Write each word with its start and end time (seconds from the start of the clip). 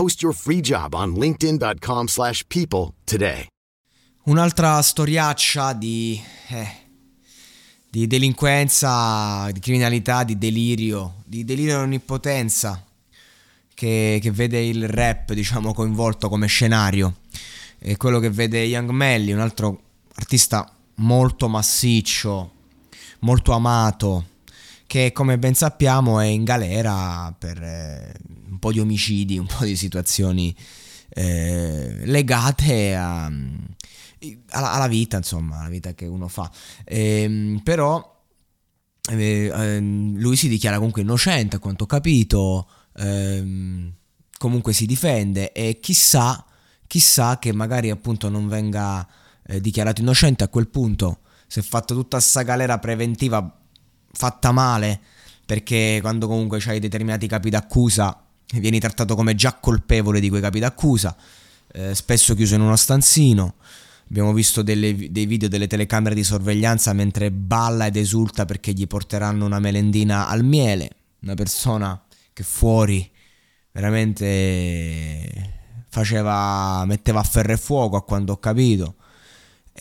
Post 0.00 0.22
your 0.22 0.34
free 0.34 0.62
job 0.62 0.94
on 0.94 1.12
linkedin.com/people 1.12 2.06
slash 2.06 2.42
people 2.46 2.94
today. 3.04 3.44
Un'altra 4.24 4.80
storiaccia 4.80 5.74
di, 5.74 6.18
eh, 6.48 6.68
di 7.86 8.06
delinquenza, 8.06 9.50
di 9.52 9.60
criminalità, 9.60 10.24
di 10.24 10.38
delirio, 10.38 11.16
di 11.26 11.44
delirio 11.44 11.80
e 11.80 11.82
onnipotenza 11.82 12.82
che, 13.74 14.18
che 14.22 14.30
vede 14.30 14.64
il 14.64 14.88
rap, 14.88 15.34
diciamo, 15.34 15.74
coinvolto 15.74 16.30
come 16.30 16.46
scenario. 16.46 17.16
È 17.78 17.94
quello 17.98 18.20
che 18.20 18.30
vede 18.30 18.62
Young 18.62 18.88
Melly, 18.88 19.32
un 19.32 19.40
altro 19.40 19.82
artista 20.14 20.66
molto 20.94 21.46
massiccio, 21.46 22.52
molto 23.18 23.52
amato, 23.52 24.24
che 24.90 25.12
come 25.12 25.38
ben 25.38 25.54
sappiamo 25.54 26.18
è 26.18 26.24
in 26.24 26.42
galera 26.42 27.32
per 27.38 27.62
eh, 27.62 28.12
un 28.48 28.58
po' 28.58 28.72
di 28.72 28.80
omicidi, 28.80 29.38
un 29.38 29.46
po' 29.46 29.64
di 29.64 29.76
situazioni 29.76 30.52
eh, 31.10 32.00
legate 32.06 32.96
a, 32.96 33.26
alla, 33.26 34.72
alla, 34.72 34.88
vita, 34.88 35.18
insomma, 35.18 35.60
alla 35.60 35.68
vita 35.68 35.94
che 35.94 36.06
uno 36.06 36.26
fa. 36.26 36.50
Eh, 36.82 37.60
però 37.62 38.18
lui 39.12 40.34
si 40.34 40.48
dichiara 40.48 40.78
comunque 40.78 41.02
innocente, 41.02 41.54
a 41.54 41.58
quanto 41.60 41.84
ho 41.84 41.86
capito, 41.86 42.68
ehm, 42.96 43.92
comunque 44.38 44.72
si 44.72 44.86
difende 44.86 45.52
e 45.52 45.78
chissà, 45.78 46.44
chissà 46.88 47.38
che 47.38 47.52
magari 47.52 47.90
appunto 47.90 48.28
non 48.28 48.48
venga 48.48 49.06
eh, 49.46 49.60
dichiarato 49.60 50.00
innocente 50.00 50.42
a 50.42 50.48
quel 50.48 50.66
punto. 50.66 51.20
Si 51.46 51.60
è 51.60 51.62
fatta 51.62 51.94
tutta 51.94 52.16
questa 52.16 52.42
galera 52.42 52.80
preventiva 52.80 53.54
fatta 54.12 54.52
male, 54.52 55.00
perché 55.44 55.98
quando 56.00 56.26
comunque 56.26 56.62
hai 56.66 56.78
determinati 56.78 57.26
capi 57.26 57.50
d'accusa 57.50 58.24
vieni 58.58 58.80
trattato 58.80 59.14
come 59.14 59.34
già 59.34 59.54
colpevole 59.54 60.20
di 60.20 60.28
quei 60.28 60.40
capi 60.40 60.58
d'accusa, 60.58 61.16
eh, 61.72 61.94
spesso 61.94 62.34
chiuso 62.34 62.54
in 62.54 62.62
uno 62.62 62.76
stanzino. 62.76 63.54
Abbiamo 64.08 64.32
visto 64.32 64.62
delle, 64.62 65.12
dei 65.12 65.26
video 65.26 65.48
delle 65.48 65.68
telecamere 65.68 66.16
di 66.16 66.24
sorveglianza 66.24 66.92
mentre 66.92 67.30
balla 67.30 67.86
ed 67.86 67.94
esulta 67.94 68.44
perché 68.44 68.72
gli 68.72 68.88
porteranno 68.88 69.44
una 69.44 69.60
melendina 69.60 70.26
al 70.26 70.42
miele. 70.42 70.90
Una 71.20 71.34
persona 71.34 72.02
che 72.32 72.42
fuori 72.42 73.08
veramente 73.70 75.58
faceva, 75.88 76.84
metteva 76.86 77.20
a 77.20 77.22
ferro 77.22 77.52
e 77.52 77.56
fuoco 77.56 77.96
a 77.96 78.02
quanto 78.02 78.32
ho 78.32 78.38
capito. 78.38 78.96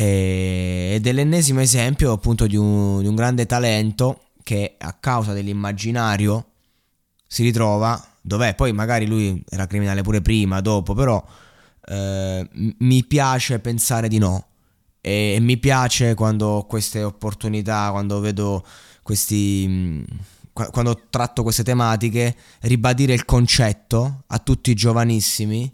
Ed 0.00 1.04
è 1.08 1.12
l'ennesimo 1.12 1.60
esempio 1.60 2.12
appunto 2.12 2.46
di 2.46 2.54
un, 2.54 3.00
di 3.00 3.08
un 3.08 3.16
grande 3.16 3.46
talento 3.46 4.26
che 4.44 4.76
a 4.78 4.92
causa 4.92 5.32
dell'immaginario 5.32 6.50
si 7.26 7.42
ritrova 7.42 8.00
dov'è. 8.20 8.54
Poi 8.54 8.72
magari 8.72 9.06
lui 9.06 9.42
era 9.48 9.66
criminale 9.66 10.02
pure 10.02 10.22
prima, 10.22 10.60
dopo, 10.60 10.94
però 10.94 11.20
eh, 11.86 12.48
mi 12.52 13.04
piace 13.06 13.58
pensare 13.58 14.06
di 14.06 14.18
no. 14.18 14.46
E, 15.00 15.34
e, 15.34 15.40
mi 15.40 15.56
piace 15.56 16.14
quando 16.14 16.46
ho 16.46 16.66
queste 16.66 17.02
opportunità, 17.02 17.90
quando 17.90 18.20
vedo 18.20 18.64
questi... 19.02 19.64
Mm, 19.68 20.02
quando 20.52 21.06
tratto 21.08 21.44
queste 21.44 21.62
tematiche, 21.62 22.36
ribadire 22.62 23.14
il 23.14 23.24
concetto 23.24 24.24
a 24.26 24.38
tutti 24.38 24.72
i 24.72 24.74
giovanissimi 24.74 25.72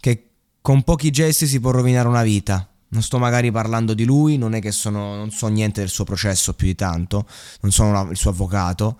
che 0.00 0.30
con 0.62 0.82
pochi 0.82 1.10
gesti 1.10 1.46
si 1.46 1.60
può 1.60 1.70
rovinare 1.70 2.08
una 2.08 2.22
vita. 2.22 2.71
Non 2.92 3.02
sto 3.02 3.18
magari 3.18 3.50
parlando 3.50 3.94
di 3.94 4.04
lui, 4.04 4.36
non 4.36 4.54
è 4.54 4.60
che 4.60 4.70
sono, 4.70 5.16
non 5.16 5.30
so 5.30 5.48
niente 5.48 5.80
del 5.80 5.88
suo 5.88 6.04
processo 6.04 6.52
più 6.52 6.66
di 6.66 6.74
tanto, 6.74 7.26
non 7.60 7.72
sono 7.72 7.88
una, 7.88 8.10
il 8.10 8.16
suo 8.16 8.30
avvocato, 8.30 8.98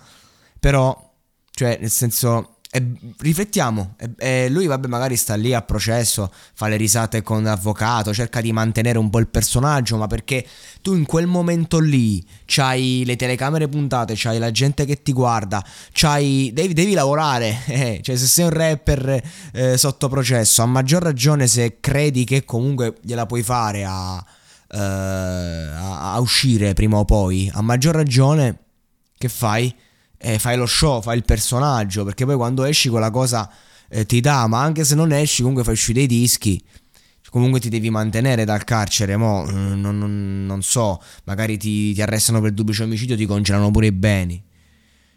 però, 0.59 1.15
cioè, 1.51 1.77
nel 1.79 1.91
senso, 1.91 2.52
e 2.75 2.91
riflettiamo, 3.19 3.97
e, 3.99 4.15
e 4.17 4.49
lui 4.49 4.67
vabbè 4.67 4.89
magari 4.89 5.15
sta 5.17 5.35
lì 5.35 5.53
a 5.53 5.61
processo, 5.61 6.33
fa 6.55 6.69
le 6.69 6.79
risate 6.79 7.21
con 7.21 7.43
l'avvocato, 7.43 8.15
cerca 8.15 8.41
di 8.41 8.51
mantenere 8.51 8.97
un 8.97 9.11
po' 9.11 9.19
il 9.19 9.29
personaggio, 9.29 9.99
ma 9.99 10.07
perché 10.07 10.47
tu 10.81 10.95
in 10.95 11.05
quel 11.05 11.27
momento 11.27 11.79
lì 11.79 12.25
c'hai 12.47 13.03
le 13.05 13.17
telecamere 13.17 13.69
puntate, 13.69 14.15
c'hai 14.17 14.39
la 14.39 14.51
gente 14.51 14.87
che 14.87 15.03
ti 15.03 15.13
guarda, 15.13 15.63
c'hai, 15.93 16.51
devi, 16.55 16.73
devi 16.73 16.95
lavorare, 16.95 17.59
eh, 17.69 18.01
cioè 18.03 18.17
se 18.17 18.27
sei 18.27 18.47
un 18.47 18.53
rapper 18.53 19.23
eh, 19.53 19.77
sotto 19.77 20.09
processo, 20.09 20.63
a 20.63 20.67
maggior 20.67 21.03
ragione 21.03 21.47
se 21.49 21.77
credi 21.79 22.25
che 22.25 22.47
comunque 22.47 22.95
gliela 23.03 23.27
puoi 23.27 23.43
fare 23.43 23.85
a, 23.85 24.15
uh, 24.15 24.77
a, 24.79 26.15
a 26.15 26.21
uscire 26.21 26.73
prima 26.73 26.97
o 26.97 27.05
poi, 27.05 27.51
a 27.53 27.61
maggior 27.61 27.95
ragione 27.95 28.61
che 29.19 29.29
fai? 29.29 29.75
Eh, 30.23 30.39
fai 30.39 30.57
lo 30.57 30.67
show, 30.67 31.03
fai 31.03 31.17
il 31.17 31.25
personaggio, 31.25 32.05
perché 32.05 32.25
poi 32.25 32.37
quando 32.37 32.63
esci 32.63 32.89
quella 32.89 33.11
cosa 33.11 33.51
eh, 33.89 34.07
ti 34.07 34.21
dà, 34.21 34.47
ma 34.47 34.63
anche 34.63 34.85
se 34.85 34.95
non 34.95 35.11
esci 35.11 35.41
comunque 35.41 35.65
fai 35.65 35.75
uscire 35.75 36.07
dei 36.07 36.07
dischi, 36.07 36.63
comunque 37.29 37.59
ti 37.59 37.69
devi 37.69 37.91
mantenere 37.91 38.45
dal 38.45 38.63
carcere, 38.63 39.17
mo 39.17 39.45
non, 39.51 39.81
non, 39.81 40.47
non 40.47 40.63
so, 40.63 41.03
magari 41.25 41.57
ti, 41.59 41.93
ti, 41.93 42.01
arrestano 42.01 42.41
per 42.41 42.53
duplice 42.53 42.85
omicidio, 42.85 43.17
ti 43.17 43.27
congelano 43.27 43.71
pure 43.73 43.87
i 43.87 43.93
beni. 43.93 44.41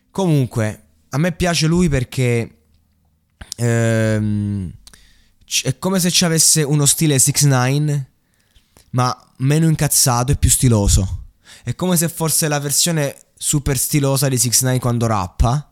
Comunque, 0.09 0.83
a 1.09 1.17
me 1.17 1.33
piace 1.33 1.67
lui 1.67 1.87
perché 1.87 2.57
ehm, 3.57 4.71
è 5.63 5.77
come 5.77 5.99
se 5.99 6.09
ci 6.09 6.25
avesse 6.25 6.63
uno 6.63 6.85
stile 6.85 7.19
6 7.19 7.33
9 7.43 8.09
ma 8.91 9.33
meno 9.37 9.67
incazzato 9.67 10.31
e 10.31 10.37
più 10.37 10.49
stiloso. 10.49 11.25
È 11.63 11.75
come 11.75 11.97
se 11.97 12.07
fosse 12.09 12.47
la 12.47 12.59
versione 12.59 13.24
super 13.37 13.77
stilosa 13.77 14.27
di 14.29 14.37
6 14.37 14.51
9 14.61 14.79
quando 14.79 15.07
rappa. 15.07 15.71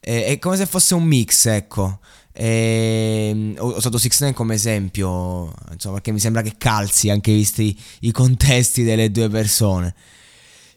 Eh, 0.00 0.26
è 0.26 0.38
come 0.38 0.56
se 0.56 0.66
fosse 0.66 0.94
un 0.94 1.04
mix, 1.04 1.46
ecco. 1.46 2.00
E, 2.32 3.54
ho 3.58 3.76
usato 3.76 3.98
6 3.98 4.10
9 4.20 4.32
come 4.34 4.54
esempio, 4.54 5.52
insomma, 5.72 5.94
perché 5.94 6.12
mi 6.12 6.20
sembra 6.20 6.42
che 6.42 6.54
calzi 6.58 7.10
anche 7.10 7.32
visti 7.32 7.78
i 8.00 8.12
contesti 8.12 8.82
delle 8.82 9.10
due 9.10 9.28
persone. 9.28 9.94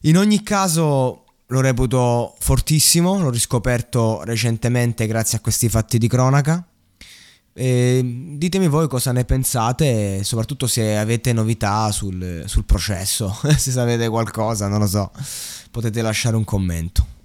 In 0.01 0.17
ogni 0.17 0.43
caso 0.43 1.25
lo 1.47 1.61
reputo 1.61 2.35
fortissimo, 2.39 3.19
l'ho 3.19 3.31
riscoperto 3.31 4.21
recentemente 4.23 5.07
grazie 5.07 5.37
a 5.37 5.41
questi 5.41 5.67
fatti 5.67 5.97
di 5.97 6.07
cronaca. 6.07 6.69
E 7.61 8.01
ditemi 8.38 8.69
voi 8.69 8.88
cosa 8.88 9.11
ne 9.11 9.25
pensate, 9.25 10.23
soprattutto 10.23 10.65
se 10.65 10.95
avete 10.95 11.33
novità 11.33 11.91
sul, 11.91 12.44
sul 12.45 12.63
processo, 12.63 13.38
se 13.57 13.71
sapete 13.71 14.07
qualcosa, 14.07 14.69
non 14.69 14.79
lo 14.79 14.88
so, 14.88 15.11
potete 15.69 16.01
lasciare 16.01 16.38
un 16.38 16.45
commento. 16.45 17.19